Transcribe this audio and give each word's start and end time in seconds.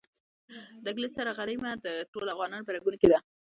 د 0.83 0.85
انګلیس 0.91 1.13
سره 1.17 1.35
غلیمي 1.39 1.71
د 1.85 1.87
ټولو 2.11 2.33
افغانانو 2.35 2.67
په 2.67 2.73
رګونو 2.75 2.97
کې 3.01 3.07
ده. 3.11 3.19